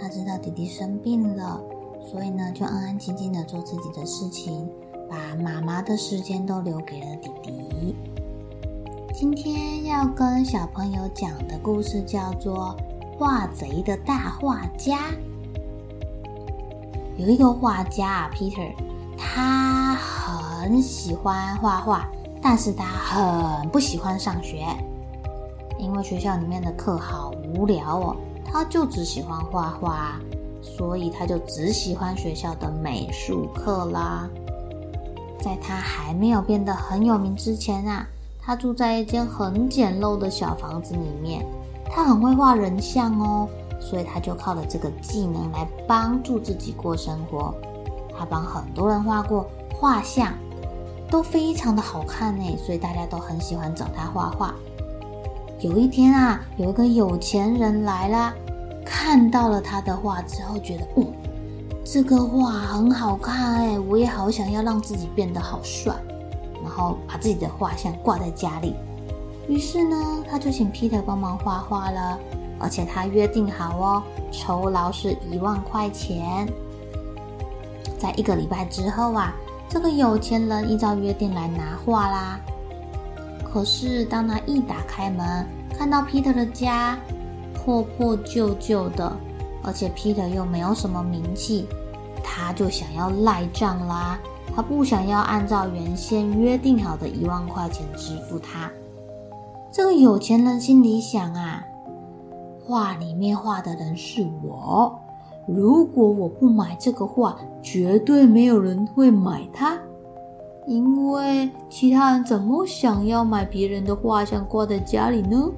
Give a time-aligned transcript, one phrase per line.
[0.00, 1.60] 他知道弟弟生病了，
[2.10, 4.68] 所以呢，就安安静静的做自己的事情，
[5.08, 7.96] 把妈妈的时间都留给了弟弟。
[9.14, 12.76] 今天要跟小朋友讲的故事叫做
[13.16, 14.98] 《画贼的大画家》。
[17.16, 18.72] 有一个画家啊，Peter，
[19.16, 22.08] 他很喜欢画画，
[22.42, 24.66] 但是他很不喜欢上学，
[25.78, 28.16] 因为学校里面的课好无聊哦。
[28.54, 30.12] 他就只喜欢画画，
[30.62, 34.30] 所以他就只喜欢学校的美术课啦。
[35.40, 38.06] 在他还没有变得很有名之前啊，
[38.40, 41.44] 他住在一间很简陋的小房子里面。
[41.90, 43.48] 他很会画人像哦，
[43.80, 47.52] 所以他就靠着这个技能来帮助自己过生活。
[48.16, 50.32] 他帮很多人画过画像，
[51.10, 54.54] 都非常的好看呢，所以大家都很喜欢找他画画。
[55.58, 58.32] 有一天啊，有一个有钱人来啦。
[58.84, 61.06] 看到了他的画之后，觉得哦，
[61.84, 65.94] 这个画很好看哎，我也好想要让自己变得好帅，
[66.62, 68.74] 然后把自己的画像挂在家里。
[69.48, 72.18] 于是呢，他就请 Peter 帮忙画画了，
[72.58, 76.48] 而且他约定好哦，酬劳是一万块钱。
[77.98, 79.34] 在一个礼拜之后啊，
[79.68, 82.40] 这个有钱人依照约定来拿画啦。
[83.52, 85.46] 可是当他一打开门，
[85.78, 86.98] 看到 Peter 的家。
[87.64, 89.10] 破破旧旧的，
[89.62, 91.66] 而且 Peter 又没有什么名气，
[92.22, 94.18] 他就想要赖账啦。
[94.54, 98.70] 他不想要按照原先约定好的一万块钱支付他。
[99.72, 101.64] 这个有钱人心里想啊，
[102.64, 104.96] 画里面画的人是我，
[105.48, 109.76] 如果我不买这个画，绝对没有人会买它，
[110.68, 115.50] 因为其他人怎么想要买别人的画像挂在家里呢？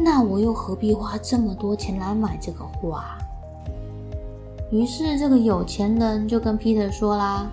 [0.00, 3.18] 那我又何必花这么多钱来买这个画？
[4.70, 7.46] 于是这个有钱人就跟 Peter 说啦：“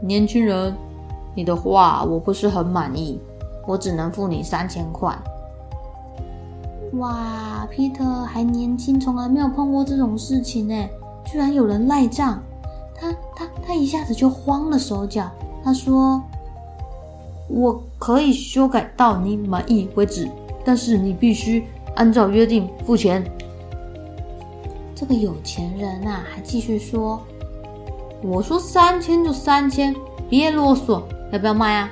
[0.00, 0.74] 年轻人，
[1.34, 3.18] 你的画我不是很满意，
[3.66, 5.16] 我只能付你三千块。”
[6.94, 10.74] 哇，Peter 还年轻，从来没有碰过这种事情呢，
[11.24, 12.40] 居然有人赖账，
[12.94, 15.28] 他他他一下子就慌了手脚。
[15.64, 16.22] 他说
[17.48, 20.30] ：“我可以修改到你满意为止。”
[20.64, 21.64] 但是你必须
[21.96, 23.24] 按照约定付钱。
[24.94, 27.20] 这个有钱人啊，还继续说
[28.22, 29.94] ：“我说三千就三千，
[30.30, 31.02] 别啰嗦，
[31.32, 31.90] 要不要卖啊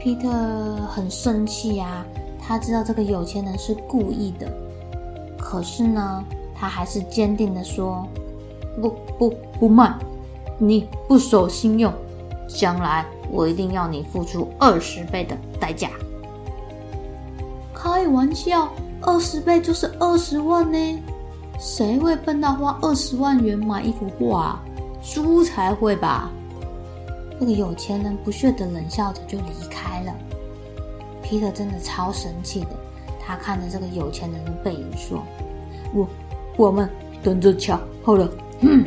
[0.00, 0.28] 皮特
[0.88, 2.04] 很生气呀，
[2.40, 4.52] 他知道这个有钱人是故意的，
[5.38, 6.24] 可是呢，
[6.54, 8.06] 他还是坚定的说
[8.80, 9.92] ：“不不不卖，
[10.58, 11.92] 你不守信用，
[12.48, 15.90] 将来我一定要你付出二十倍的代价。”
[17.86, 18.68] 开玩笑，
[19.00, 21.02] 二十倍就是二十万呢，
[21.56, 24.60] 谁会笨到花二十万元买一幅画？
[25.00, 26.28] 猪才会吧！
[27.38, 30.12] 那个有钱人不屑的冷笑着就离开了。
[31.22, 32.70] 皮特真的超生气的，
[33.24, 35.22] 他看着这个有钱人的背影说
[35.94, 36.08] ：“我，
[36.56, 36.90] 我们
[37.22, 38.28] 等着瞧好了。”
[38.62, 38.84] 嗯。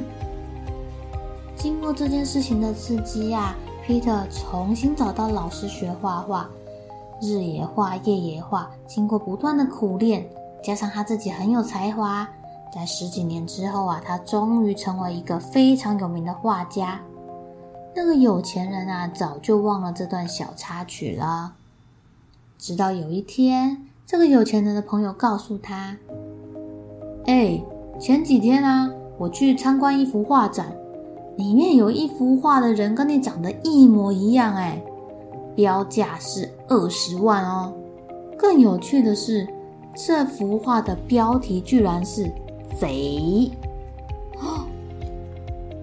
[1.55, 3.55] 经过这件事情的刺激呀，
[3.87, 6.49] 皮特重新找到老师学画画。
[7.21, 10.27] 日也画，夜也画，经过不断的苦练，
[10.63, 12.27] 加上他自己很有才华，
[12.73, 16.99] 在十几年之后啊，他终于成为一个非常有名的画家。
[17.95, 21.53] 那个有钱人啊，早就忘了这段小插曲了。
[22.57, 25.97] 直到有一天，这个有钱人的朋友告诉他
[27.27, 27.61] ：“哎，
[27.99, 30.73] 前几天啊，我去参观一幅画展，
[31.37, 34.81] 里面有一幅画的人跟你长得一模一样，哎。”
[35.55, 37.73] 标价是二十万哦。
[38.37, 39.47] 更有趣的是，
[39.95, 42.31] 这幅画的标题居然是
[42.79, 43.51] “贼。
[44.37, 44.65] 哦，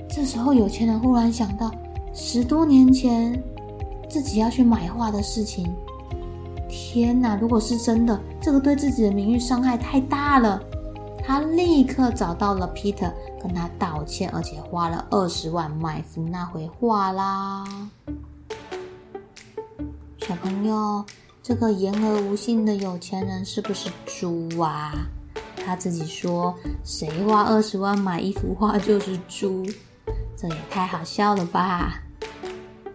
[0.08, 1.70] 这时候有钱人忽然想到，
[2.14, 3.42] 十多年前
[4.08, 5.74] 自己要去买画的事情。
[6.68, 7.36] 天哪！
[7.36, 10.62] 如果是真的，这个对自己的名誉伤害太大了。
[11.22, 17.64] 他立刻找到了 Peter，跟他道歉，而且花了二十万买幅那回画啦。
[20.26, 21.04] 小朋友，
[21.40, 24.92] 这个言而无信的有钱人是不是猪啊？
[25.64, 26.52] 他自己说，
[26.82, 29.64] 谁花二十万买一幅画就是猪，
[30.36, 32.02] 这也太好笑了吧！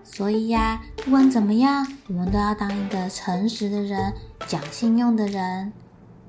[0.04, 4.14] 所以呀，不管怎么样，我们都要当一个诚实的人，
[4.46, 5.72] 讲信用的人。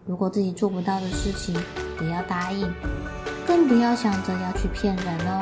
[0.06, 1.52] 如果自己做不到的事情，
[1.98, 2.72] 不要答应，
[3.44, 5.41] 更不要想着要去骗人哦。